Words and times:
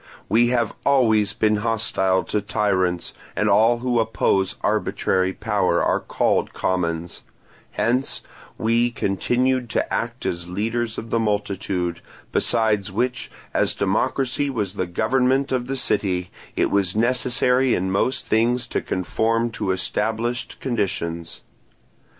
We 0.27 0.47
have 0.47 0.73
always 0.83 1.31
been 1.33 1.57
hostile 1.57 2.23
to 2.23 2.41
tyrants, 2.41 3.13
and 3.35 3.47
all 3.47 3.77
who 3.85 3.99
oppose 3.99 4.55
arbitrary 4.61 5.31
power 5.31 5.79
are 5.83 5.99
called 5.99 6.53
commons; 6.53 7.21
hence 7.73 8.23
we 8.57 8.89
continued 8.89 9.69
to 9.69 9.93
act 9.93 10.25
as 10.25 10.49
leaders 10.49 10.97
of 10.97 11.11
the 11.11 11.19
multitude; 11.19 12.01
besides 12.31 12.91
which, 12.91 13.29
as 13.53 13.75
democracy 13.75 14.49
was 14.49 14.73
the 14.73 14.87
government 14.87 15.51
of 15.51 15.67
the 15.67 15.77
city, 15.77 16.31
it 16.55 16.71
was 16.71 16.95
necessary 16.95 17.75
in 17.75 17.91
most 17.91 18.25
things 18.25 18.65
to 18.65 18.81
conform 18.81 19.51
to 19.51 19.69
established 19.69 20.59
conditions. 20.59 21.41